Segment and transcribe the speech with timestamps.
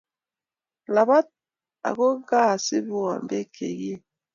[0.95, 1.27] Labat
[1.87, 4.01] ako kaa asiibwon pek chekiey.